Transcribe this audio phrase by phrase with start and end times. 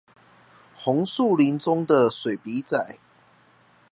[0.75, 2.97] 紅樹林中的水筆仔